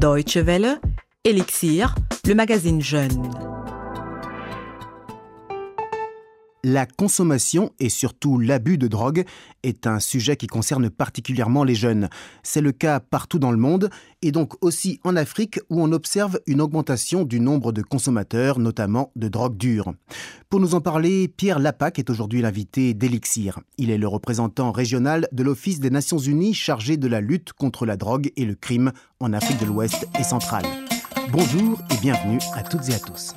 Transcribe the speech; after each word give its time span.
Deutsche 0.00 0.38
Welle, 0.38 0.80
Elixir, 1.24 1.94
le 2.26 2.34
magazine 2.34 2.80
Jeune. 2.80 3.49
La 6.62 6.84
consommation 6.84 7.72
et 7.80 7.88
surtout 7.88 8.38
l'abus 8.38 8.76
de 8.76 8.86
drogue 8.86 9.24
est 9.62 9.86
un 9.86 9.98
sujet 9.98 10.36
qui 10.36 10.46
concerne 10.46 10.90
particulièrement 10.90 11.64
les 11.64 11.74
jeunes. 11.74 12.10
C'est 12.42 12.60
le 12.60 12.72
cas 12.72 13.00
partout 13.00 13.38
dans 13.38 13.50
le 13.50 13.56
monde 13.56 13.88
et 14.20 14.30
donc 14.30 14.62
aussi 14.62 15.00
en 15.02 15.16
Afrique 15.16 15.58
où 15.70 15.82
on 15.82 15.92
observe 15.92 16.38
une 16.46 16.60
augmentation 16.60 17.24
du 17.24 17.40
nombre 17.40 17.72
de 17.72 17.80
consommateurs, 17.80 18.58
notamment 18.58 19.10
de 19.16 19.28
drogue 19.28 19.56
dure. 19.56 19.94
Pour 20.50 20.60
nous 20.60 20.74
en 20.74 20.82
parler, 20.82 21.28
Pierre 21.28 21.60
Lapac 21.60 21.98
est 21.98 22.10
aujourd'hui 22.10 22.42
l'invité 22.42 22.92
d'Elixir. 22.92 23.60
Il 23.78 23.90
est 23.90 23.98
le 23.98 24.08
représentant 24.08 24.70
régional 24.70 25.28
de 25.32 25.42
l'Office 25.42 25.80
des 25.80 25.90
Nations 25.90 26.18
Unies 26.18 26.52
chargé 26.52 26.98
de 26.98 27.08
la 27.08 27.22
lutte 27.22 27.54
contre 27.54 27.86
la 27.86 27.96
drogue 27.96 28.32
et 28.36 28.44
le 28.44 28.54
crime 28.54 28.92
en 29.18 29.32
Afrique 29.32 29.60
de 29.60 29.66
l'Ouest 29.66 30.06
et 30.18 30.24
centrale. 30.24 30.66
Bonjour 31.32 31.80
et 31.90 31.96
bienvenue 32.02 32.38
à 32.54 32.62
toutes 32.62 32.88
et 32.90 32.94
à 32.94 32.98
tous. 32.98 33.34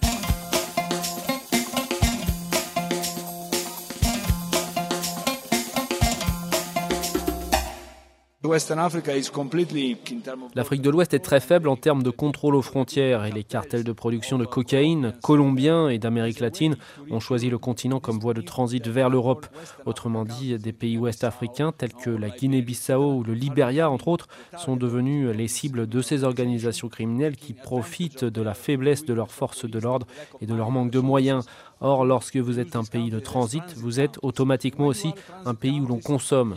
L'Afrique 10.55 10.81
de 10.81 10.89
l'Ouest 10.89 11.13
est 11.13 11.19
très 11.19 11.39
faible 11.39 11.69
en 11.69 11.77
termes 11.77 12.03
de 12.03 12.09
contrôle 12.09 12.55
aux 12.55 12.61
frontières 12.61 13.23
et 13.23 13.31
les 13.31 13.45
cartels 13.45 13.85
de 13.85 13.91
production 13.93 14.37
de 14.37 14.43
cocaïne 14.43 15.13
colombiens 15.23 15.87
et 15.87 15.97
d'Amérique 15.97 16.41
latine 16.41 16.75
ont 17.09 17.21
choisi 17.21 17.49
le 17.49 17.57
continent 17.57 18.01
comme 18.01 18.19
voie 18.19 18.33
de 18.33 18.41
transit 18.41 18.85
vers 18.85 19.09
l'Europe. 19.09 19.47
Autrement 19.85 20.25
dit, 20.25 20.57
des 20.57 20.73
pays 20.73 20.97
ouest 20.97 21.23
africains 21.23 21.71
tels 21.71 21.93
que 21.93 22.09
la 22.09 22.29
Guinée-Bissau 22.29 23.13
ou 23.13 23.23
le 23.23 23.33
Liberia, 23.33 23.89
entre 23.89 24.09
autres, 24.09 24.27
sont 24.57 24.75
devenus 24.75 25.33
les 25.33 25.47
cibles 25.47 25.87
de 25.87 26.01
ces 26.01 26.25
organisations 26.25 26.89
criminelles 26.89 27.37
qui 27.37 27.53
profitent 27.53 28.25
de 28.25 28.41
la 28.41 28.53
faiblesse 28.53 29.05
de 29.05 29.13
leurs 29.13 29.31
forces 29.31 29.63
de 29.63 29.79
l'ordre 29.79 30.05
et 30.41 30.45
de 30.45 30.53
leur 30.53 30.69
manque 30.69 30.91
de 30.91 30.99
moyens. 30.99 31.45
Or, 31.81 32.05
lorsque 32.05 32.37
vous 32.37 32.59
êtes 32.59 32.75
un 32.75 32.83
pays 32.83 33.09
de 33.09 33.19
transit, 33.19 33.63
vous 33.75 33.99
êtes 33.99 34.17
automatiquement 34.21 34.87
aussi 34.87 35.13
un 35.45 35.55
pays 35.55 35.79
où 35.79 35.87
l'on 35.87 35.99
consomme. 35.99 36.55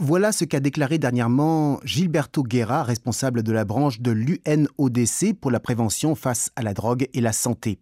Voilà 0.00 0.32
ce 0.32 0.44
qu'a 0.44 0.58
déclaré 0.58 0.98
dernièrement 0.98 1.78
Gilberto 1.84 2.42
Guerra, 2.42 2.82
responsable 2.82 3.44
de 3.44 3.52
la 3.52 3.64
branche 3.64 4.00
de 4.00 4.10
l'UNODC 4.10 5.38
pour 5.40 5.52
la 5.52 5.60
prévention 5.60 6.16
face 6.16 6.50
à 6.56 6.62
la 6.62 6.74
drogue 6.74 7.06
et 7.14 7.20
la 7.20 7.32
santé. 7.32 7.78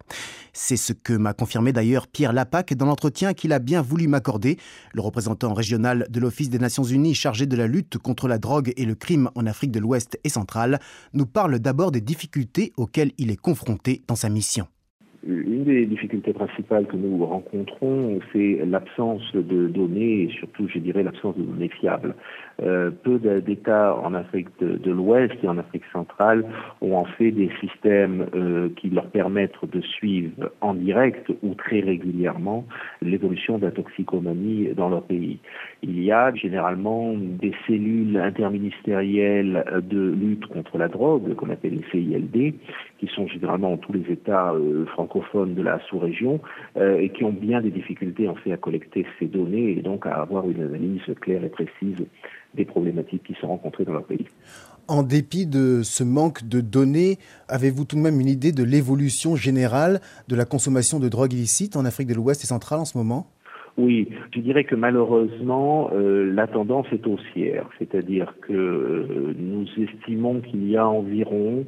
C'est 0.53 0.77
ce 0.77 0.93
que 0.93 1.15
m'a 1.15 1.33
confirmé 1.33 1.73
d'ailleurs 1.73 2.07
Pierre 2.09 2.35
Lapac 2.35 2.75
dans 2.75 2.85
l'entretien 2.85 3.33
qu'il 3.33 3.55
a 3.55 3.59
bien 3.59 3.81
voulu 3.81 4.09
m'accorder. 4.09 4.59
Le 4.93 5.01
représentant 5.01 5.55
régional 5.55 6.07
de 6.11 6.21
l'Office 6.21 6.51
des 6.51 6.59
Nations 6.59 6.85
Unies 6.85 7.15
chargé 7.15 7.47
de 7.47 7.57
la 7.57 7.67
lutte 7.67 7.97
contre 7.97 8.29
la 8.29 8.37
drogue 8.37 8.75
et 8.77 8.85
le 8.85 8.95
crime 8.95 9.31
en 9.35 9.47
Afrique 9.47 9.73
de 9.73 9.81
l'Ouest 9.81 10.21
et 10.23 10.29
centrale 10.29 10.81
nous 11.15 11.27
parle 11.27 11.61
d'abord 11.61 11.93
des 11.93 12.03
difficultés 12.03 12.75
auxquelles 12.77 13.13
il 13.17 13.31
est 13.31 13.37
confronté 13.37 14.03
dans 14.07 14.17
sa 14.17 14.29
mission. 14.29 14.69
Une 15.25 15.65
des 15.65 15.87
difficultés 15.87 16.33
principales 16.33 16.87
que 16.87 16.97
nous 16.97 17.25
rencontrons, 17.25 18.19
c'est 18.33 18.61
l'absence 18.67 19.23
de 19.35 19.69
données 19.69 20.23
et 20.23 20.29
surtout, 20.31 20.67
je 20.69 20.81
dirais, 20.81 21.05
l'absence 21.05 21.37
de 21.37 21.43
données 21.43 21.69
fiables. 21.69 22.15
Euh, 22.63 22.91
peu 22.91 23.19
d'États 23.19 23.97
en 23.97 24.15
Afrique 24.15 24.49
de, 24.61 24.91
l'Ouest 24.91 25.35
et 25.43 25.49
en 25.49 25.59
Afrique 25.59 25.85
centrale 25.93 26.45
ont 26.81 26.97
en 26.97 27.05
fait 27.05 27.31
des 27.31 27.51
systèmes 27.61 28.27
euh, 28.35 28.69
qui 28.77 28.91
leur 28.91 29.07
permettent 29.07 29.53
de 29.71 29.81
suivre 29.81 30.51
en 30.61 30.75
direct 30.75 31.31
ou 31.43 31.55
très 31.55 31.81
régulièrement 31.81 32.65
l'évolution 33.01 33.59
de 33.59 33.67
la 33.67 33.73
toxicomanie 33.73 34.69
dans 34.77 34.91
leur 34.91 35.03
pays. 35.03 35.39
Il 35.83 36.03
y 36.03 36.13
a 36.13 36.33
généralement 36.35 37.15
des 37.17 37.53
cellules 37.67 38.17
interministérielles 38.19 39.65
de 39.83 40.13
lutte 40.13 40.47
contre 40.47 40.79
la 40.79 40.89
drogue, 40.89 41.35
qu'on 41.35 41.51
appelle 41.51 41.75
les 41.75 41.85
CILD, 41.91 42.55
qui 42.99 43.07
sont 43.09 43.27
généralement 43.27 43.71
dans 43.71 43.79
tous 43.79 43.93
les 43.93 44.13
États 44.13 44.53
euh, 44.53 44.87
francophones 44.87 45.55
de 45.55 45.63
la 45.63 45.81
sous-région 45.89 46.41
euh, 46.77 46.99
et 46.99 47.09
qui 47.09 47.25
ont 47.25 47.33
bien 47.33 47.61
des 47.61 47.71
difficultés 47.71 48.29
en 48.29 48.35
fait 48.37 48.53
à 48.53 48.57
collecter 48.57 49.07
ces 49.19 49.27
données 49.27 49.73
et 49.73 49.83
donc 49.83 50.07
à 50.07 50.15
avoir 50.15 50.49
une 50.49 50.63
analyse 50.63 51.03
claire 51.21 51.43
et 51.45 51.49
précise 51.49 52.07
des 52.55 52.65
problématiques 52.65 53.23
qui 53.25 53.35
sont 53.41 53.49
rencontrées 53.49 53.85
dans 53.85 53.93
leur 53.93 54.05
pays. 54.05 54.27
En 54.89 55.03
dépit 55.03 55.47
de 55.47 55.83
ce 55.83 56.03
manque 56.03 56.49
de 56.49 56.61
données, 56.61 57.19
avez-vous 57.49 57.85
tout 57.85 57.97
de 57.97 58.01
même 58.01 58.21
une 58.21 58.29
idée 58.29 58.53
de 58.53 58.65
l'évolution 58.65 59.37
générale 59.37 60.01
de 60.29 60.37
la 60.37 60.45
consommation 60.45 60.99
de 60.99 61.09
drogue 61.09 61.33
illicite 61.33 61.77
en 61.77 61.85
Afrique 61.85 62.09
de 62.09 62.15
l'Ouest 62.15 62.43
et 62.43 62.47
centrale 62.47 62.81
en 62.81 62.85
ce 62.85 62.99
moment? 62.99 63.27
Oui, 63.79 64.11
je 64.35 64.41
dirais 64.41 64.65
que 64.65 64.75
malheureusement, 64.75 65.91
euh, 65.95 66.31
la 66.31 66.47
tendance 66.47 66.87
est 66.93 67.07
haussière, 67.07 67.71
c'est-à-dire 67.79 68.35
que 68.43 69.35
nous 69.39 69.67
estimons 69.79 70.41
qu'il 70.43 70.69
y 70.69 70.77
a 70.77 70.87
environ 70.87 71.65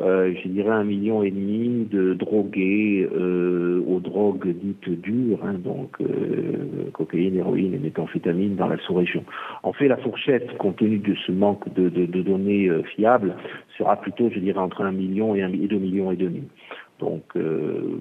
euh, 0.00 0.32
je 0.42 0.48
dirais 0.48 0.70
un 0.70 0.84
million 0.84 1.24
et 1.24 1.30
demi 1.32 1.84
de 1.90 2.14
drogués 2.14 3.08
euh, 3.12 3.82
aux 3.84 3.98
drogues 3.98 4.46
dites 4.48 4.88
dures, 4.88 5.44
hein, 5.44 5.54
donc 5.54 5.96
euh, 6.00 6.88
cocaïne, 6.92 7.36
héroïne 7.36 7.74
et 7.74 7.78
méthamphétamine 7.78 8.54
dans 8.54 8.68
la 8.68 8.78
sous-région. 8.78 9.24
En 9.64 9.72
fait, 9.72 9.88
la 9.88 9.96
fourchette, 9.96 10.56
compte 10.58 10.76
tenu 10.76 10.98
de 10.98 11.16
ce 11.26 11.32
manque 11.32 11.72
de, 11.74 11.88
données 12.22 12.70
fiables, 12.94 13.34
sera 13.76 13.96
plutôt, 13.96 14.30
je 14.30 14.38
dirais, 14.38 14.60
entre 14.60 14.82
un 14.82 14.92
million 14.92 15.34
et, 15.34 15.42
un, 15.42 15.52
et 15.52 15.66
deux 15.66 15.78
millions 15.78 16.12
et 16.12 16.16
demi. 16.16 16.44
Donc 17.00 17.36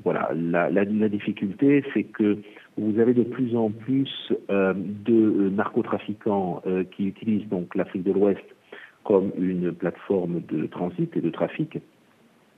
voilà, 0.03 0.31
la, 0.35 0.69
la, 0.69 0.84
la 0.84 1.09
difficulté, 1.09 1.84
c'est 1.94 2.03
que 2.03 2.38
vous 2.78 3.00
avez 3.00 3.14
de 3.14 3.24
plus 3.24 3.56
en 3.56 3.69
plus 3.69 4.34
de 4.50 5.50
narcotrafiquants 5.50 6.62
qui 6.96 7.08
utilisent 7.08 7.47
donc 7.50 7.75
l'Afrique 7.75 8.03
de 8.03 8.12
l'Ouest 8.12 8.44
comme 9.07 9.31
une 9.38 9.72
plateforme 9.72 10.41
de 10.50 10.66
transit 10.66 11.16
et 11.16 11.22
de 11.22 11.29
trafic 11.29 11.78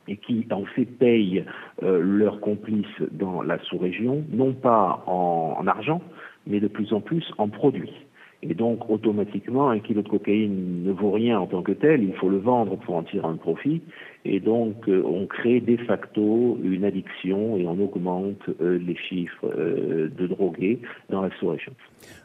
et 0.07 0.17
qui 0.17 0.47
en 0.49 0.65
fait 0.65 0.85
payent 0.85 1.45
euh, 1.83 2.01
leurs 2.01 2.41
complices 2.41 2.87
dans 3.11 3.43
la 3.43 3.59
sous-région, 3.59 4.25
non 4.31 4.53
pas 4.53 5.03
en, 5.05 5.67
argent, 5.67 6.01
mais 6.47 6.59
de 6.59 6.67
plus 6.67 6.91
en 6.91 7.01
plus 7.01 7.23
en 7.37 7.49
produits. 7.49 7.93
Et 8.41 8.53
donc, 8.53 8.89
automatiquement, 8.89 9.69
un 9.69 9.79
kilo 9.79 10.01
de 10.01 10.07
cocaïne 10.07 10.83
ne 10.83 10.93
vaut 10.93 11.11
rien 11.11 11.39
en 11.39 11.47
tant 11.47 11.61
que 11.61 11.73
tel, 11.73 12.03
il 12.03 12.13
faut 12.13 12.29
le 12.29 12.37
vendre 12.37 12.77
pour 12.77 12.95
en 12.95 13.03
tirer 13.03 13.27
un 13.27 13.35
profit. 13.35 13.81
Et 14.23 14.39
donc, 14.39 14.87
euh, 14.87 15.03
on 15.05 15.27
crée 15.27 15.59
de 15.59 15.75
facto 15.83 16.57
une 16.63 16.85
addiction 16.85 17.57
et 17.57 17.67
on 17.67 17.77
augmente 17.81 18.41
euh, 18.61 18.77
les 18.77 18.95
chiffres 18.95 19.45
euh, 19.45 20.09
de 20.17 20.27
drogués 20.27 20.79
dans 21.09 21.21
la 21.21 21.29
sous-région. 21.37 21.73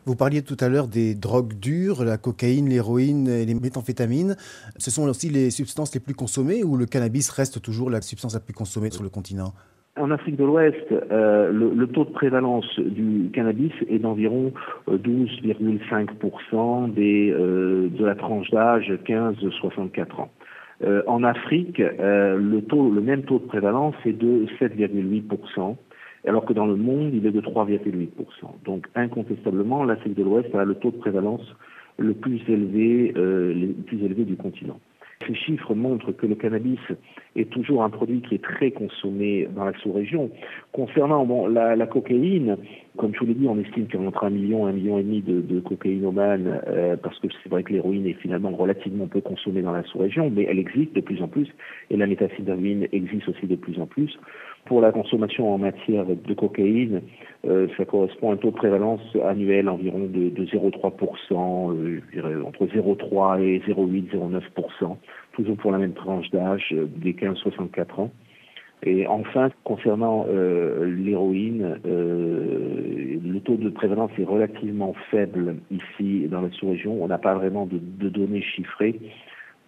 Vous 0.07 0.15
parliez 0.15 0.43
tout 0.43 0.57
à 0.61 0.69
l'heure 0.69 0.87
des 0.87 1.17
drogues 1.17 1.55
dures, 1.55 2.05
la 2.05 2.17
cocaïne, 2.17 2.69
l'héroïne 2.69 3.27
et 3.27 3.45
les 3.45 3.55
méthamphétamines. 3.55 4.37
Ce 4.77 4.93
sont 4.93 5.09
aussi 5.09 5.31
les 5.31 5.51
substances 5.51 5.93
les 5.95 6.01
plus 6.01 6.15
consommées 6.15 6.63
ou 6.63 6.77
le 6.77 6.87
cannabis 6.87 7.29
reste 7.31 7.61
toujours 7.61 7.91
la 7.91 8.01
substance 8.01 8.35
la 8.35 8.41
plus 8.41 8.55
consommée 8.55 8.91
sur 8.93 9.03
le 9.03 9.09
continent? 9.09 9.53
En 9.97 10.11
Afrique 10.11 10.37
de 10.37 10.45
l'Ouest, 10.45 10.85
euh, 10.91 11.53
le, 11.53 11.87
taux 11.87 12.05
de 12.05 12.11
prévalence 12.11 12.67
du 12.81 13.31
cannabis 13.33 13.71
est 13.89 14.01
d'environ 14.01 14.53
12,5% 14.91 16.93
des, 16.93 17.31
euh, 17.31 17.89
de 17.91 18.05
la 18.05 18.17
tranche 18.17 18.51
d'âge 18.51 18.93
15-64 19.07 20.21
ans. 20.21 20.31
Euh, 20.83 21.05
en 21.07 21.23
Afrique, 21.23 21.79
le, 21.79 22.61
taux, 22.63 22.91
le 22.91 23.01
même 23.01 23.23
taux 23.23 23.39
de 23.39 23.47
prévalence 23.47 23.95
est 24.05 24.13
de 24.13 24.47
7,8%, 24.61 25.77
alors 26.27 26.45
que 26.45 26.53
dans 26.53 26.67
le 26.67 26.75
monde, 26.75 27.13
il 27.15 27.25
est 27.27 27.31
de 27.31 27.41
3,8%. 27.41 28.09
Donc 28.65 28.89
incontestablement, 28.97 29.85
l'Afrique 29.85 30.15
de 30.15 30.25
l'Ouest 30.25 30.53
a 30.55 30.65
le 30.65 30.75
taux 30.75 30.91
de 30.91 30.97
prévalence 30.97 31.55
le 31.99 32.15
plus 32.15 32.41
élevé, 32.49 33.13
le 33.15 33.73
plus 33.87 34.05
élevé 34.05 34.25
du 34.25 34.35
continent. 34.35 34.81
Ces 35.27 35.35
chiffres 35.35 35.75
montrent 35.75 36.13
que 36.13 36.27
le 36.27 36.35
cannabis 36.35 36.79
est 37.37 37.51
toujours 37.51 37.83
un 37.83 37.91
produit 37.91 38.21
qui 38.21 38.35
est 38.37 38.43
très 38.43 38.71
consommé 38.71 39.49
dans 39.55 39.65
la 39.65 39.73
sous-région. 39.79 40.31
Concernant 40.73 41.47
la, 41.47 41.87
cocaïne, 41.87 42.57
comme 42.97 43.15
je 43.15 43.21
vous 43.21 43.27
l'ai 43.27 43.35
dit, 43.35 43.47
on 43.49 43.59
estime 43.59 43.87
qu'il 43.87 44.01
y 44.01 44.05
a 44.05 44.07
entre 44.07 44.25
un 44.25 44.31
million 44.31 44.67
et 44.67 44.71
un 44.71 44.75
million 44.75 44.99
et 44.99 45.03
demi 45.03 45.23
de, 45.23 45.41
de 45.41 45.61
cocaïnomanes, 45.61 46.61
euh, 46.69 46.97
parce 46.97 47.19
que 47.19 47.29
c'est 47.43 47.49
vrai 47.49 47.63
que 47.63 47.73
l'héroïne 47.73 48.07
est 48.07 48.15
finalement 48.15 48.51
relativement 48.51 49.07
peu 49.07 49.21
consommée 49.21 49.63
dans 49.63 49.73
la 49.73 49.83
sous-région, 49.85 50.31
mais 50.31 50.47
elle 50.49 50.59
existe 50.59 50.95
de 50.95 51.01
plus 51.01 51.23
en 51.23 51.29
plus, 51.29 51.49
et 51.91 51.97
la 51.97 52.07
méthamphétamine 52.07 52.89
existe 52.93 53.29
aussi 53.29 53.47
de 53.47 53.57
plus 53.57 53.79
en 53.81 53.87
plus. 53.87 54.19
Pour 54.67 54.81
la 54.81 54.93
consommation 54.93 55.53
en 55.53 55.59
matière 55.59 56.07
de 56.07 56.35
cocaïne, 56.35 57.03
euh, 57.47 57.69
ça 57.77 57.85
correspond 57.85 58.31
à 58.31 58.35
un 58.35 58.37
taux 58.37 58.51
de 58.51 58.57
prévalence 58.57 59.03
annuel 59.23 59.69
environ 59.69 60.07
de, 60.07 60.31
0,3%, 60.31 61.75
euh, 61.75 62.43
entre 62.47 62.67
0,3 62.67 63.43
et 63.43 63.59
0,8, 63.61 64.11
0,9%, 64.11 64.97
toujours 65.33 65.57
pour 65.59 65.71
la 65.71 65.77
même 65.77 65.93
tranche 65.93 66.31
d'âge 66.31 66.69
euh, 66.73 66.87
des 66.97 67.13
15-64 67.13 68.01
ans. 68.01 68.11
Et 68.83 69.07
enfin, 69.07 69.51
concernant 69.65 70.27
l'héroïne, 70.27 71.79
le 71.87 73.39
taux 73.41 73.57
de 73.57 73.71
prévalence 73.71 74.11
est 74.19 74.25
relativement 74.25 74.95
faible 75.11 75.57
ici 75.71 76.27
dans 76.29 76.43
la 76.43 76.51
sous-région. 76.51 77.03
On 77.03 77.09
n'a 77.09 77.17
pas 77.17 77.35
vraiment 77.35 77.65
de, 77.65 77.79
de 77.79 78.11
données 78.11 78.43
chiffrées 78.43 79.01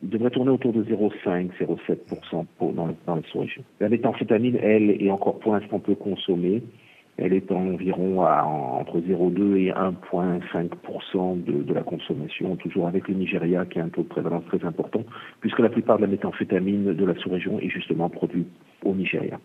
devrait 0.02 0.30
tourner 0.30 0.50
autour 0.50 0.72
de 0.72 0.82
0,5, 0.84 1.50
0,7% 1.60 2.46
dans, 2.74 2.88
dans 3.06 3.14
la 3.14 3.22
sous-région. 3.30 3.62
La 3.80 3.88
méthamphétamine, 3.88 4.58
elle, 4.62 4.90
est 4.90 5.10
encore 5.10 5.38
pour 5.38 5.54
l'instant 5.54 5.78
peu 5.78 5.94
consommée. 5.94 6.62
elle 7.16 7.32
est 7.32 7.50
environ 7.50 8.22
à, 8.22 8.44
entre 8.44 8.98
0,2 8.98 9.56
et 9.56 9.72
1,5% 9.72 11.44
de, 11.44 11.62
de 11.62 11.74
la 11.74 11.82
consommation, 11.82 12.56
toujours 12.56 12.88
avec 12.88 13.08
le 13.08 13.14
Nigeria 13.14 13.64
qui 13.64 13.80
a 13.80 13.84
un 13.84 13.88
taux 13.88 14.02
de 14.02 14.08
prévalence 14.08 14.44
très 14.46 14.64
important, 14.64 15.02
puisque 15.40 15.60
la 15.60 15.70
plupart 15.70 15.96
de 15.96 16.02
la 16.02 16.08
méthamphétamine 16.08 16.92
de 16.94 17.04
la 17.04 17.14
sous-région 17.14 17.58
est 17.60 17.70
justement 17.70 18.08
produite 18.10 18.48
au 18.84 18.94
Nigeria. 18.94 19.38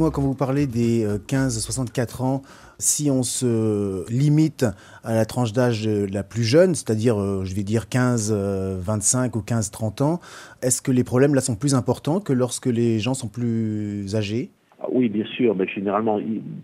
Dites-moi, 0.00 0.12
quand 0.12 0.22
vous 0.22 0.32
parlez 0.32 0.66
des 0.66 1.06
15-64 1.28 2.22
euh, 2.22 2.24
ans, 2.24 2.42
si 2.78 3.10
on 3.10 3.22
se 3.22 4.10
limite 4.10 4.64
à 5.04 5.12
la 5.12 5.26
tranche 5.26 5.52
d'âge 5.52 5.86
la 5.86 6.22
plus 6.22 6.42
jeune, 6.42 6.74
c'est-à-dire, 6.74 7.20
euh, 7.20 7.44
je 7.44 7.54
vais 7.54 7.64
dire 7.64 7.84
15-25 7.90 9.36
ou 9.36 9.42
15-30 9.42 10.02
ans, 10.02 10.20
est-ce 10.62 10.80
que 10.80 10.90
les 10.90 11.04
problèmes 11.04 11.34
là 11.34 11.42
sont 11.42 11.54
plus 11.54 11.74
importants 11.74 12.18
que 12.18 12.32
lorsque 12.32 12.64
les 12.64 12.98
gens 12.98 13.12
sont 13.12 13.28
plus 13.28 14.16
âgés? 14.16 14.52
Oui, 14.92 15.08
bien 15.08 15.24
sûr, 15.24 15.54
mais 15.54 15.66
généralement, 15.68 16.18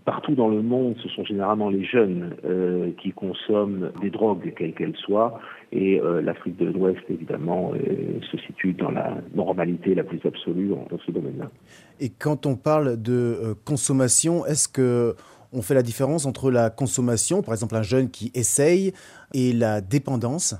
partout 0.05 0.35
dans 0.35 0.49
le 0.49 0.61
monde, 0.61 0.95
ce 1.01 1.09
sont 1.09 1.23
généralement 1.23 1.69
les 1.69 1.83
jeunes 1.83 2.35
euh, 2.45 2.91
qui 3.01 3.11
consomment 3.11 3.91
des 4.01 4.09
drogues, 4.09 4.53
quelles 4.57 4.73
qu'elles 4.73 4.95
soient, 4.97 5.39
et 5.71 5.99
euh, 5.99 6.21
l'Afrique 6.21 6.57
de 6.57 6.65
l'Ouest, 6.65 6.99
évidemment, 7.09 7.71
euh, 7.73 8.19
se 8.31 8.37
situe 8.37 8.73
dans 8.73 8.91
la 8.91 9.17
normalité 9.33 9.95
la 9.95 10.03
plus 10.03 10.19
absolue 10.25 10.69
dans 10.69 10.99
ce 11.05 11.11
domaine-là. 11.11 11.49
Et 11.99 12.09
quand 12.09 12.45
on 12.45 12.55
parle 12.55 13.01
de 13.01 13.55
consommation, 13.65 14.45
est-ce 14.45 14.67
que 14.67 15.15
on 15.53 15.61
fait 15.61 15.75
la 15.75 15.83
différence 15.83 16.25
entre 16.25 16.51
la 16.51 16.69
consommation, 16.69 17.41
par 17.41 17.53
exemple 17.53 17.75
un 17.75 17.81
jeune 17.81 18.09
qui 18.09 18.31
essaye, 18.35 18.91
et 19.33 19.53
la 19.53 19.79
dépendance? 19.79 20.55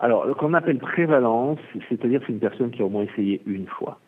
Alors, 0.00 0.26
ce 0.26 0.32
qu'on 0.32 0.54
appelle 0.54 0.78
prévalence, 0.78 1.58
c'est-à-dire 1.88 2.20
c'est 2.26 2.32
une 2.32 2.40
personne 2.40 2.70
qui 2.70 2.82
a 2.82 2.86
au 2.86 2.88
moins 2.88 3.04
essayé 3.04 3.42
une 3.46 3.66
fois. 3.66 4.00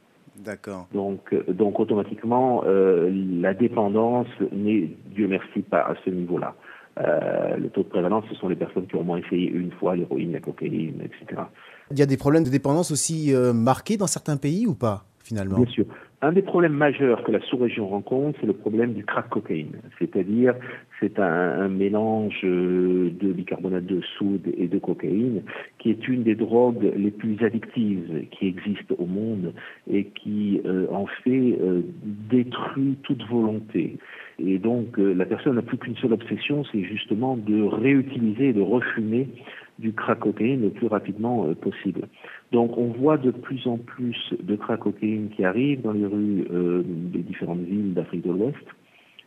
D'accord. 0.44 0.88
Donc, 0.92 1.32
euh, 1.32 1.42
donc 1.48 1.80
automatiquement, 1.80 2.62
euh, 2.66 3.10
la 3.40 3.54
dépendance 3.54 4.26
n'est, 4.52 4.90
Dieu 5.14 5.26
merci, 5.26 5.62
pas 5.62 5.80
à 5.80 5.94
ce 6.04 6.10
niveau-là. 6.10 6.54
Euh, 7.00 7.56
le 7.56 7.70
taux 7.70 7.82
de 7.82 7.88
prévalence, 7.88 8.24
ce 8.28 8.36
sont 8.36 8.48
les 8.48 8.56
personnes 8.56 8.86
qui 8.86 8.94
ont 8.94 9.00
au 9.00 9.04
moins 9.04 9.18
essayé 9.18 9.48
une 9.48 9.72
fois 9.72 9.96
l'héroïne, 9.96 10.32
la 10.32 10.40
cocaïne, 10.40 11.00
etc. 11.02 11.42
Il 11.90 11.98
y 11.98 12.02
a 12.02 12.06
des 12.06 12.16
problèmes 12.16 12.44
de 12.44 12.50
dépendance 12.50 12.90
aussi 12.92 13.32
marqués 13.52 13.96
dans 13.96 14.06
certains 14.06 14.36
pays 14.36 14.66
ou 14.66 14.74
pas 14.74 15.04
finalement? 15.24 15.56
Bien 15.56 15.72
sûr. 15.72 15.86
Un 16.24 16.32
des 16.32 16.40
problèmes 16.40 16.72
majeurs 16.72 17.22
que 17.22 17.30
la 17.30 17.40
sous-région 17.42 17.86
rencontre, 17.86 18.38
c'est 18.40 18.46
le 18.46 18.54
problème 18.54 18.94
du 18.94 19.04
crack 19.04 19.28
cocaïne. 19.28 19.72
C'est-à-dire, 19.98 20.54
c'est 20.98 21.18
un, 21.18 21.68
mélange 21.68 22.40
euh, 22.44 23.10
de 23.20 23.30
bicarbonate 23.30 23.84
de 23.84 24.00
soude 24.16 24.50
et 24.56 24.66
de 24.66 24.78
cocaïne, 24.78 25.42
qui 25.78 25.90
est 25.90 26.08
une 26.08 26.22
des 26.22 26.34
drogues 26.34 26.90
les 26.96 27.10
plus 27.10 27.36
addictives 27.44 28.24
qui 28.30 28.46
existent 28.46 28.94
au 28.98 29.04
monde 29.04 29.52
et 29.86 30.04
qui, 30.04 30.62
euh, 30.64 30.86
en 30.90 31.04
fait, 31.04 31.58
euh, 31.60 31.82
détruit 32.30 32.96
toute 33.02 33.22
volonté. 33.28 33.98
Et 34.38 34.58
donc, 34.58 34.96
la 34.96 35.26
personne 35.26 35.56
n'a 35.56 35.62
plus 35.62 35.76
qu'une 35.76 35.96
seule 35.96 36.14
obsession, 36.14 36.64
c'est 36.72 36.84
justement 36.84 37.36
de 37.36 37.62
réutiliser 37.62 38.54
de 38.54 38.62
refumer 38.62 39.28
du 39.78 39.92
crack 39.92 40.20
cocaïne 40.20 40.62
le 40.62 40.70
plus 40.70 40.86
rapidement 40.86 41.46
euh, 41.46 41.54
possible. 41.54 42.08
Donc 42.52 42.76
on 42.78 42.88
voit 42.88 43.18
de 43.18 43.30
plus 43.30 43.66
en 43.66 43.78
plus 43.78 44.16
de 44.40 44.56
crack 44.56 44.80
cocaïne 44.80 45.30
qui 45.30 45.44
arrivent 45.44 45.82
dans 45.82 45.92
les 45.92 46.06
rues 46.06 46.46
euh, 46.52 46.82
des 46.86 47.20
différentes 47.20 47.60
villes 47.60 47.94
d'Afrique 47.94 48.24
de 48.24 48.32
l'Ouest 48.32 48.56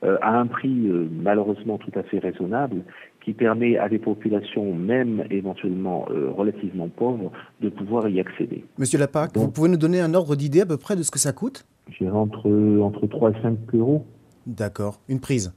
euh, 0.03 0.17
à 0.21 0.39
un 0.39 0.47
prix 0.47 0.89
malheureusement 1.11 1.77
tout 1.77 1.91
à 1.95 2.03
fait 2.03 2.19
raisonnable 2.19 2.83
qui 3.21 3.33
permet 3.33 3.77
à 3.77 3.89
des 3.89 3.99
populations, 3.99 4.73
même 4.73 5.25
éventuellement 5.29 6.07
relativement 6.37 6.87
pauvres, 6.87 7.29
de 7.59 7.67
pouvoir 7.67 8.07
y 8.07 8.21
accéder. 8.21 8.63
Monsieur 8.77 8.99
Lapac, 8.99 9.35
vous 9.35 9.51
pouvez 9.51 9.67
nous 9.67 9.75
donner 9.75 9.99
un 9.99 10.13
ordre 10.13 10.37
d'idée 10.37 10.61
à 10.61 10.65
peu 10.65 10.77
près 10.77 10.95
de 10.95 11.03
ce 11.03 11.11
que 11.11 11.19
ça 11.19 11.33
coûte? 11.33 11.65
J'ai 11.89 12.09
entre, 12.09 12.49
entre 12.81 13.05
3 13.05 13.31
et 13.31 13.41
5 13.41 13.57
euros. 13.73 14.05
D'accord. 14.45 15.01
Une 15.09 15.19
prise? 15.19 15.53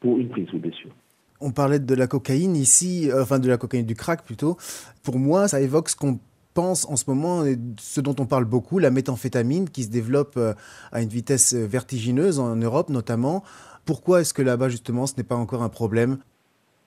Pour 0.00 0.18
une 0.18 0.28
prise, 0.28 0.46
oui, 0.52 0.58
bien 0.58 0.72
sûr. 0.72 0.90
On 1.40 1.50
parlait 1.50 1.78
de 1.78 1.94
la 1.94 2.06
cocaïne 2.06 2.56
ici, 2.56 3.10
euh, 3.10 3.22
enfin 3.22 3.38
de 3.38 3.48
la 3.48 3.56
cocaïne 3.56 3.86
du 3.86 3.94
crack 3.94 4.24
plutôt. 4.24 4.56
Pour 5.02 5.18
moi, 5.18 5.48
ça 5.48 5.60
évoque 5.60 5.88
ce 5.88 5.96
qu'on 5.96 6.18
pense 6.54 6.88
en 6.90 6.96
ce 6.96 7.10
moment, 7.10 7.44
ce 7.78 8.00
dont 8.00 8.16
on 8.18 8.26
parle 8.26 8.46
beaucoup, 8.46 8.78
la 8.78 8.90
méthamphétamine 8.90 9.68
qui 9.68 9.82
se 9.82 9.90
développe 9.90 10.36
euh, 10.36 10.54
à 10.92 11.02
une 11.02 11.08
vitesse 11.08 11.54
vertigineuse 11.54 12.40
en 12.40 12.56
Europe 12.56 12.88
notamment. 12.88 13.42
Pourquoi 13.84 14.22
est-ce 14.22 14.34
que 14.34 14.42
là-bas 14.42 14.68
justement 14.68 15.06
ce 15.06 15.16
n'est 15.16 15.24
pas 15.24 15.36
encore 15.36 15.62
un 15.62 15.68
problème? 15.68 16.18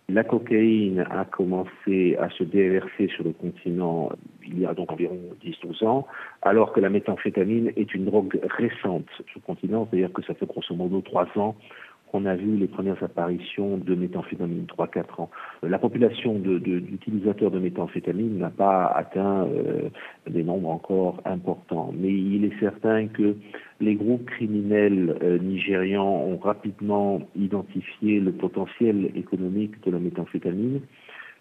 La 0.09 0.23
cocaïne 0.23 1.05
a 1.11 1.23
commencé 1.23 2.17
à 2.19 2.29
se 2.31 2.43
déverser 2.43 3.09
sur 3.15 3.23
le 3.23 3.31
continent 3.31 4.09
il 4.51 4.59
y 4.59 4.65
a 4.65 4.73
donc 4.73 4.91
environ 4.91 5.17
10-12 5.45 5.85
ans, 5.85 6.07
alors 6.41 6.73
que 6.73 6.79
la 6.79 6.89
méthamphétamine 6.89 7.71
est 7.75 7.93
une 7.93 8.05
drogue 8.05 8.39
récente 8.57 9.05
sur 9.15 9.25
le 9.35 9.41
continent, 9.41 9.87
c'est-à-dire 9.89 10.11
que 10.11 10.23
ça 10.23 10.33
fait 10.33 10.47
grosso 10.47 10.73
modo 10.75 11.01
3 11.01 11.27
ans 11.37 11.55
on 12.13 12.25
a 12.25 12.35
vu 12.35 12.55
les 12.57 12.67
premières 12.67 13.01
apparitions 13.03 13.77
de 13.77 13.95
méthamphétamine 13.95 14.65
3-4 14.65 15.21
ans. 15.21 15.29
La 15.63 15.79
population 15.79 16.39
d'utilisateurs 16.39 17.51
de, 17.51 17.59
méthamphétamine 17.59 18.37
n'a 18.37 18.49
pas 18.49 18.85
atteint 18.87 19.47
euh, 19.47 19.89
des 20.29 20.43
nombres 20.43 20.69
encore 20.69 21.21
importants, 21.25 21.93
mais 21.97 22.11
il 22.11 22.45
est 22.45 22.59
certain 22.59 23.07
que 23.07 23.35
les 23.81 23.95
groupes 23.95 24.25
criminels 24.25 25.17
euh, 25.21 25.37
nigérians 25.37 26.23
ont 26.25 26.37
rapidement 26.37 27.21
identifié 27.35 28.19
le 28.19 28.31
potentiel 28.31 29.11
économique 29.15 29.81
de 29.83 29.91
la 29.91 29.99
méthamphétamine. 29.99 30.81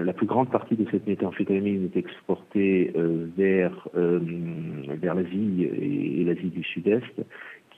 La 0.01 0.13
plus 0.13 0.27
grande 0.27 0.51
partie 0.51 0.77
de 0.77 0.87
cette 0.93 1.09
méthamphétamine 1.09 1.91
est 1.93 1.99
exportée 1.99 2.93
euh, 2.97 3.27
vers 3.37 3.89
l'Asie 3.95 5.65
et 5.65 6.25
l'Asie 6.25 6.51
du 6.51 6.63
Sud-Est 6.63 7.25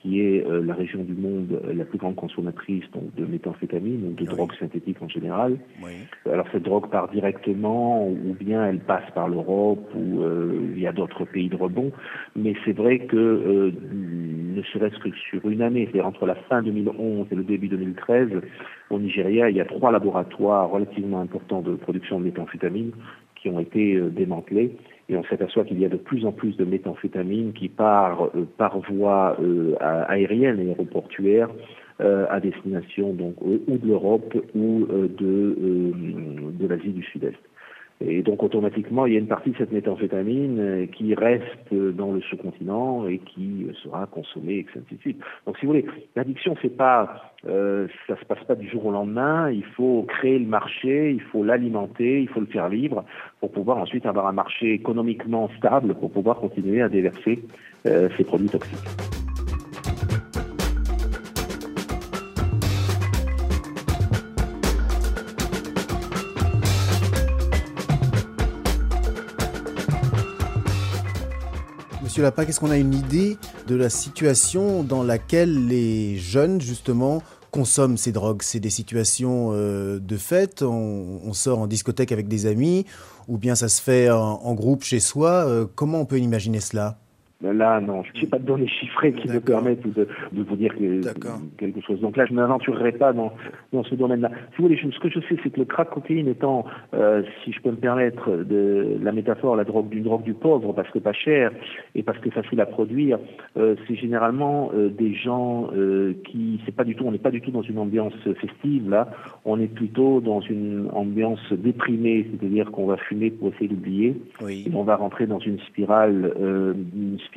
qui 0.01 0.21
est 0.21 0.45
euh, 0.45 0.63
la 0.63 0.73
région 0.73 1.03
du 1.03 1.13
monde 1.13 1.61
euh, 1.63 1.73
la 1.73 1.85
plus 1.85 1.97
grande 1.97 2.15
consommatrice 2.15 2.83
donc, 2.91 3.13
de 3.15 3.25
méthamphétamine 3.25 4.07
ou 4.07 4.13
de 4.13 4.25
drogue 4.25 4.53
synthétique 4.59 4.97
en 5.01 5.07
général. 5.07 5.57
Alors 6.25 6.47
cette 6.51 6.63
drogue 6.63 6.89
part 6.89 7.09
directement 7.09 8.07
ou 8.07 8.35
bien 8.39 8.65
elle 8.65 8.79
passe 8.79 9.09
par 9.13 9.27
l'Europe 9.27 9.91
ou 9.95 10.21
euh, 10.21 10.71
il 10.75 10.81
y 10.81 10.87
a 10.87 10.91
d'autres 10.91 11.25
pays 11.25 11.49
de 11.49 11.55
rebond. 11.55 11.91
Mais 12.35 12.55
c'est 12.65 12.73
vrai 12.73 12.99
que 12.99 13.73
ne 14.55 14.61
serait-ce 14.73 14.97
que 14.99 15.09
sur 15.29 15.47
une 15.47 15.61
année, 15.61 15.85
c'est-à-dire 15.85 16.07
entre 16.07 16.25
la 16.25 16.35
fin 16.35 16.61
2011 16.63 17.27
et 17.31 17.35
le 17.35 17.43
début 17.43 17.67
2013, 17.67 18.29
au 18.89 18.99
Nigeria, 18.99 19.49
il 19.49 19.55
y 19.55 19.61
a 19.61 19.65
trois 19.65 19.91
laboratoires 19.91 20.69
relativement 20.69 21.21
importants 21.21 21.61
de 21.61 21.75
production 21.75 22.19
de 22.19 22.25
méthamphétamine 22.25 22.91
qui 23.35 23.49
ont 23.49 23.59
été 23.59 23.99
démantelés 24.11 24.75
et 25.11 25.17
on 25.17 25.23
s'aperçoit 25.25 25.65
qu'il 25.65 25.79
y 25.79 25.85
a 25.85 25.89
de 25.89 25.97
plus 25.97 26.25
en 26.25 26.31
plus 26.31 26.55
de 26.55 26.63
méthamphétamine 26.63 27.51
qui 27.51 27.67
part 27.67 28.29
euh, 28.33 28.47
par 28.57 28.79
voie 28.79 29.35
euh, 29.41 29.75
aérienne 30.07 30.59
et 30.59 30.69
aéroportuaire 30.69 31.49
euh, 31.99 32.25
à 32.29 32.39
destination 32.39 33.09
ou 33.41 33.77
de 33.77 33.87
l'Europe 33.87 34.33
ou 34.55 34.87
de 34.87 36.67
l'Asie 36.67 36.93
du 36.93 37.03
Sud-Est. 37.03 37.37
Et 38.05 38.21
donc 38.23 38.41
automatiquement, 38.43 39.05
il 39.05 39.13
y 39.13 39.15
a 39.15 39.19
une 39.19 39.27
partie 39.27 39.51
de 39.51 39.57
cette 39.57 39.71
méthamphétamine 39.71 40.59
euh, 40.59 40.85
qui 40.87 41.13
reste 41.13 41.73
dans 41.73 42.11
le 42.11 42.21
sous-continent 42.21 43.07
et 43.07 43.19
qui 43.19 43.67
sera 43.83 44.07
consommée, 44.07 44.57
et. 44.57 45.17
Donc 45.45 45.57
si 45.57 45.65
vous 45.65 45.73
voulez, 45.73 45.85
l'addiction, 46.15 46.55
c'est 46.61 46.75
pas, 46.75 47.33
euh, 47.47 47.87
ça 48.07 48.17
se 48.19 48.25
passe 48.25 48.43
pas 48.45 48.55
du 48.55 48.67
jour 48.69 48.85
au 48.87 48.91
lendemain. 48.91 49.51
Il 49.51 49.63
faut 49.63 50.03
créer 50.07 50.39
le 50.39 50.47
marché, 50.47 51.11
il 51.11 51.21
faut 51.21 51.43
l'alimenter, 51.43 52.21
il 52.21 52.29
faut 52.29 52.39
le 52.39 52.47
faire 52.47 52.69
vivre 52.69 53.03
pour 53.39 53.51
pouvoir 53.51 53.77
ensuite 53.77 54.05
avoir 54.05 54.27
un 54.27 54.33
marché 54.33 54.73
économiquement 54.73 55.49
stable 55.57 55.95
pour 55.95 56.11
pouvoir 56.11 56.37
continuer 56.37 56.81
à 56.81 56.89
déverser 56.89 57.43
euh, 57.85 58.09
ces 58.17 58.23
produits 58.23 58.49
toxiques. 58.49 59.20
Monsieur 72.11 72.23
Lapac, 72.23 72.49
est-ce 72.49 72.59
qu'on 72.59 72.71
a 72.71 72.77
une 72.77 72.93
idée 72.93 73.37
de 73.67 73.75
la 73.75 73.89
situation 73.89 74.83
dans 74.83 75.01
laquelle 75.01 75.67
les 75.67 76.17
jeunes, 76.17 76.59
justement, 76.59 77.23
consomment 77.51 77.95
ces 77.95 78.11
drogues? 78.11 78.41
C'est 78.41 78.59
des 78.59 78.69
situations 78.69 79.51
euh, 79.53 79.97
de 79.97 80.17
fête, 80.17 80.61
on, 80.61 81.31
sort 81.31 81.59
en 81.59 81.67
discothèque 81.67 82.11
avec 82.11 82.27
des 82.27 82.47
amis, 82.47 82.85
ou 83.29 83.37
bien 83.37 83.55
ça 83.55 83.69
se 83.69 83.81
fait 83.81 84.09
en, 84.09 84.53
groupe 84.55 84.83
chez 84.83 84.99
soi. 84.99 85.45
Euh, 85.47 85.65
comment 85.73 86.01
on 86.01 86.05
peut 86.05 86.19
imaginer 86.19 86.59
cela? 86.59 87.00
Là, 87.43 87.81
non, 87.81 88.03
je 88.03 88.21
n'ai 88.21 88.27
pas 88.27 88.37
de 88.37 88.45
données 88.45 88.67
chiffrées 88.67 89.13
qui 89.13 89.27
me 89.27 89.39
permettent 89.39 89.87
de, 89.87 90.07
de 90.31 90.43
vous 90.43 90.55
dire 90.55 90.73
quelque 91.57 91.81
chose. 91.81 91.99
Donc 91.99 92.15
là, 92.15 92.25
je 92.25 92.33
ne 92.33 92.37
m'aventurerai 92.37 92.91
pas 92.91 93.13
dans, 93.13 93.33
dans 93.73 93.83
ce 93.83 93.95
domaine-là. 93.95 94.29
Si 94.51 94.61
vous 94.61 94.67
voulez, 94.67 94.79
ce 94.79 94.99
que 94.99 95.09
je 95.09 95.19
sais, 95.21 95.37
c'est 95.43 95.49
que 95.49 95.59
le 95.59 95.65
crack 95.65 95.89
cocaïne 95.89 96.27
étant, 96.27 96.65
euh, 96.93 97.23
si 97.43 97.51
je 97.51 97.61
peux 97.61 97.71
me 97.71 97.77
permettre, 97.77 98.29
de 98.31 98.97
la 99.01 99.11
métaphore, 99.11 99.55
la 99.55 99.63
drogue 99.63 99.89
d'une 99.89 100.03
drogue 100.03 100.23
du 100.23 100.33
pauvre, 100.33 100.73
parce 100.73 100.89
que 100.91 100.99
pas 100.99 101.13
cher 101.13 101.51
et 101.95 102.03
parce 102.03 102.19
que 102.19 102.29
facile 102.29 102.61
à 102.61 102.65
produire, 102.65 103.17
euh, 103.57 103.75
c'est 103.87 103.95
généralement 103.95 104.71
euh, 104.75 104.89
des 104.89 105.13
gens 105.15 105.69
qui, 106.25 106.61
c'est 106.65 106.75
pas 106.75 106.83
du 106.83 106.95
tout, 106.95 107.05
on 107.05 107.11
n'est 107.11 107.17
pas 107.17 107.31
du 107.31 107.41
tout 107.41 107.51
dans 107.51 107.61
une 107.61 107.77
ambiance 107.77 108.13
festive 108.39 108.89
là, 108.89 109.09
on 109.45 109.59
est 109.59 109.67
plutôt 109.67 110.21
dans 110.21 110.41
une 110.41 110.89
ambiance 110.93 111.39
déprimée, 111.51 112.27
c'est-à-dire 112.31 112.71
qu'on 112.71 112.85
va 112.85 112.97
fumer 112.97 113.31
pour 113.31 113.49
essayer 113.49 113.67
d'oublier, 113.67 114.15
et 114.47 114.65
on 114.73 114.83
va 114.83 114.95
rentrer 114.95 115.27
dans 115.27 115.39
une 115.39 115.59
spirale, 115.59 116.33
une 116.39 117.19
spirale 117.19 117.30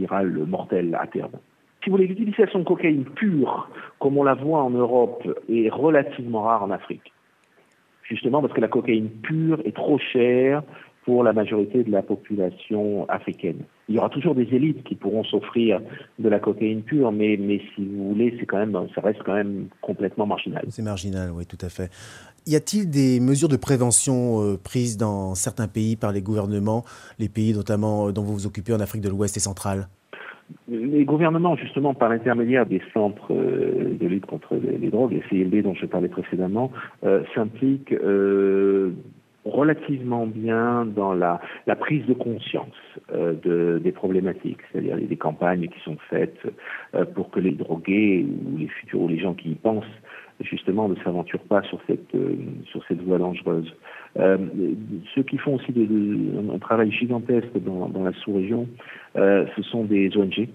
mortelle 0.46 0.96
à 1.00 1.06
terme. 1.06 1.32
Si 1.82 1.90
vous 1.90 1.96
voulez, 1.96 2.06
l'utilisation 2.06 2.60
de 2.60 2.64
cocaïne 2.64 3.04
pure, 3.04 3.68
comme 3.98 4.16
on 4.16 4.22
la 4.22 4.34
voit 4.34 4.62
en 4.62 4.70
Europe, 4.70 5.22
est 5.48 5.68
relativement 5.68 6.42
rare 6.42 6.62
en 6.62 6.70
Afrique. 6.70 7.12
Justement 8.02 8.40
parce 8.40 8.52
que 8.52 8.60
la 8.60 8.68
cocaïne 8.68 9.10
pure 9.10 9.60
est 9.64 9.74
trop 9.74 9.98
chère 9.98 10.62
pour 11.04 11.22
la 11.22 11.32
majorité 11.32 11.84
de 11.84 11.90
la 11.90 12.02
population 12.02 13.06
africaine. 13.08 13.58
Il 13.88 13.94
y 13.94 13.98
aura 13.98 14.08
toujours 14.08 14.34
des 14.34 14.48
élites 14.54 14.82
qui 14.84 14.94
pourront 14.94 15.22
s'offrir 15.24 15.80
de 16.18 16.28
la 16.28 16.38
cocaïne 16.38 16.82
pure, 16.82 17.12
mais, 17.12 17.36
mais 17.38 17.60
si 17.74 17.84
vous 17.84 18.08
voulez, 18.08 18.34
c'est 18.40 18.46
quand 18.46 18.56
même, 18.56 18.76
ça 18.94 19.02
reste 19.02 19.22
quand 19.24 19.34
même 19.34 19.66
complètement 19.82 20.26
marginal. 20.26 20.64
C'est 20.68 20.82
marginal, 20.82 21.30
oui, 21.30 21.44
tout 21.44 21.58
à 21.60 21.68
fait. 21.68 21.90
Y 22.46 22.56
a-t-il 22.56 22.90
des 22.90 23.20
mesures 23.20 23.48
de 23.48 23.56
prévention 23.56 24.42
euh, 24.42 24.56
prises 24.56 24.96
dans 24.96 25.34
certains 25.34 25.68
pays 25.68 25.96
par 25.96 26.12
les 26.12 26.22
gouvernements, 26.22 26.84
les 27.18 27.28
pays 27.28 27.54
notamment 27.54 28.08
euh, 28.08 28.12
dont 28.12 28.22
vous 28.22 28.34
vous 28.34 28.46
occupez 28.46 28.72
en 28.72 28.80
Afrique 28.80 29.02
de 29.02 29.10
l'Ouest 29.10 29.36
et 29.36 29.40
centrale? 29.40 29.88
Les 30.68 31.04
gouvernements, 31.06 31.56
justement, 31.56 31.94
par 31.94 32.10
l'intermédiaire 32.10 32.66
des 32.66 32.82
centres 32.92 33.32
euh, 33.32 33.96
de 33.98 34.06
lutte 34.06 34.26
contre 34.26 34.56
les, 34.56 34.90
drogues, 34.90 35.12
les 35.12 35.22
CLD 35.28 35.62
dont 35.62 35.74
je 35.74 35.86
parlais 35.86 36.08
précédemment, 36.08 36.70
s'impliquent 37.34 37.94
relativement 39.44 40.26
bien 40.26 40.86
dans 40.86 41.12
la, 41.14 41.40
prise 41.78 42.06
de 42.06 42.14
conscience 42.14 42.76
de, 43.12 43.80
des 43.82 43.92
problématiques, 43.92 44.60
c'est-à-dire 44.70 44.96
des 44.96 45.16
campagnes 45.16 45.68
qui 45.68 45.80
sont 45.80 45.96
faites 46.08 46.38
pour 47.14 47.30
que 47.30 47.40
les 47.40 47.52
drogués 47.52 48.24
ou 48.24 48.58
les 48.58 48.68
futurs 48.68 49.02
ou 49.02 49.08
les 49.08 49.18
gens 49.18 49.34
qui 49.34 49.50
y 49.50 49.54
pensent 49.54 49.84
justement 50.40 50.88
ne 50.88 50.96
s'aventurent 50.96 51.44
pas 51.44 51.62
sur 51.62 51.78
cette 51.86 52.16
sur 52.66 52.84
cette 52.88 53.02
voie 53.02 53.18
dangereuse. 53.18 53.72
Euh, 54.18 54.38
ceux 55.14 55.22
qui 55.22 55.38
font 55.38 55.54
aussi 55.54 55.72
un 56.52 56.58
travail 56.58 56.90
gigantesque 56.92 57.56
dans, 57.64 57.90
la 58.02 58.12
sous-région, 58.12 58.68
euh, 59.16 59.46
ce 59.56 59.62
sont 59.62 59.84
des 59.84 60.16
ONG. 60.16 60.48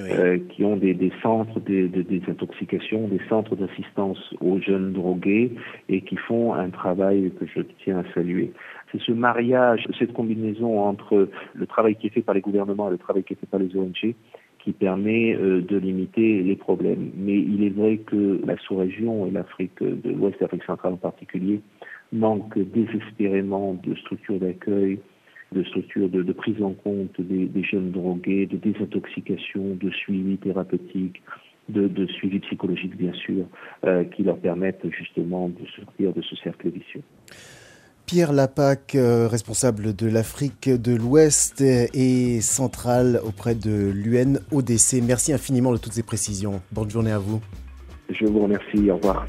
Euh, 0.00 0.38
qui 0.48 0.64
ont 0.64 0.76
des, 0.76 1.12
centres 1.22 1.60
de, 1.60 1.86
désintoxication, 1.86 3.06
des 3.06 3.20
centres 3.28 3.54
d'assistance 3.54 4.18
aux 4.40 4.58
jeunes 4.58 4.92
drogués 4.92 5.52
et 5.88 6.00
qui 6.00 6.16
font 6.16 6.52
un 6.52 6.70
travail 6.70 7.30
que 7.38 7.46
je 7.46 7.60
tiens 7.84 7.98
à 7.98 8.12
saluer. 8.12 8.52
C'est 8.90 9.00
ce 9.00 9.12
mariage, 9.12 9.86
cette 9.96 10.12
combinaison 10.12 10.80
entre 10.80 11.28
le 11.54 11.66
travail 11.66 11.94
qui 11.94 12.08
est 12.08 12.10
fait 12.10 12.22
par 12.22 12.34
les 12.34 12.40
gouvernements 12.40 12.88
et 12.88 12.90
le 12.90 12.98
travail 12.98 13.22
qui 13.22 13.34
est 13.34 13.36
fait 13.36 13.46
par 13.46 13.60
les 13.60 13.76
ONG 13.76 14.16
qui 14.58 14.72
permet 14.72 15.34
de 15.34 15.76
limiter 15.76 16.42
les 16.42 16.56
problèmes. 16.56 17.10
Mais 17.16 17.38
il 17.38 17.62
est 17.62 17.70
vrai 17.70 17.98
que 17.98 18.40
la 18.44 18.56
sous-région 18.56 19.26
et 19.26 19.30
l'Afrique 19.30 19.80
de 19.80 20.10
l'Ouest, 20.10 20.40
l'Afrique 20.40 20.64
centrale 20.64 20.94
en 20.94 20.96
particulier, 20.96 21.60
manque 22.12 22.58
désespérément 22.58 23.74
de 23.84 23.94
structures 23.96 24.40
d'accueil, 24.40 24.98
de 25.54 25.64
structures 25.64 26.08
de, 26.08 26.32
prise 26.32 26.62
en 26.62 26.72
compte 26.72 27.20
des, 27.20 27.62
jeunes 27.62 27.90
drogués, 27.90 28.46
de 28.46 28.56
désintoxication, 28.56 29.76
de 29.80 29.90
suivi 29.90 30.36
thérapeutique, 30.38 31.22
de, 31.68 32.06
suivi 32.06 32.40
psychologique 32.40 32.96
bien 32.96 33.12
sûr, 33.12 33.46
euh, 33.84 34.04
qui 34.04 34.22
leur 34.22 34.38
permettent 34.38 34.86
justement 34.90 35.48
de 35.48 35.66
sortir 35.76 36.12
de 36.12 36.22
ce 36.22 36.36
cercle 36.36 36.68
vicieux. 36.68 37.02
Pierre 38.06 38.34
Lapac, 38.34 38.94
euh, 38.94 39.28
responsable 39.28 39.96
de 39.96 40.06
l'Afrique 40.06 40.68
de 40.68 40.94
l'Ouest 40.94 41.62
et 41.62 42.40
centrale 42.42 43.18
auprès 43.24 43.54
de 43.54 43.90
l'UNODC. 43.94 45.00
Merci 45.02 45.32
infiniment 45.32 45.72
de 45.72 45.78
toutes 45.78 45.94
ces 45.94 46.02
précisions. 46.02 46.60
Bonne 46.70 46.90
journée 46.90 47.12
à 47.12 47.18
vous. 47.18 47.40
Je 48.10 48.26
vous 48.26 48.40
remercie. 48.40 48.90
Au 48.90 48.96
revoir. 48.96 49.24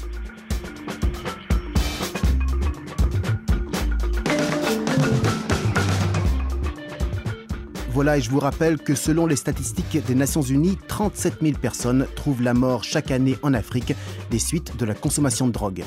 Voilà, 7.96 8.18
et 8.18 8.20
je 8.20 8.28
vous 8.28 8.40
rappelle 8.40 8.76
que 8.76 8.94
selon 8.94 9.26
les 9.26 9.36
statistiques 9.36 10.04
des 10.06 10.14
Nations 10.14 10.42
Unies, 10.42 10.76
37 10.86 11.36
000 11.40 11.56
personnes 11.56 12.06
trouvent 12.14 12.42
la 12.42 12.52
mort 12.52 12.84
chaque 12.84 13.10
année 13.10 13.38
en 13.42 13.54
Afrique 13.54 13.94
des 14.30 14.38
suites 14.38 14.76
de 14.76 14.84
la 14.84 14.92
consommation 14.92 15.46
de 15.46 15.52
drogue. 15.52 15.82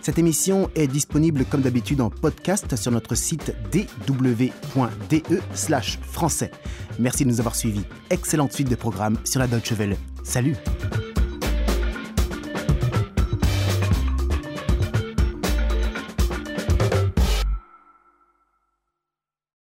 Cette 0.00 0.18
émission 0.18 0.70
est 0.74 0.86
disponible 0.86 1.44
comme 1.44 1.60
d'habitude 1.60 2.00
en 2.00 2.08
podcast 2.08 2.74
sur 2.74 2.90
notre 2.90 3.14
site 3.14 3.54
dw.de/français. 3.70 6.50
Merci 6.98 7.24
de 7.24 7.28
nous 7.28 7.40
avoir 7.40 7.54
suivis. 7.54 7.84
Excellente 8.08 8.54
suite 8.54 8.70
de 8.70 8.74
programmes 8.74 9.18
sur 9.22 9.38
la 9.38 9.46
Deutsche 9.46 9.72
Welle. 9.72 9.98
Salut! 10.24 10.56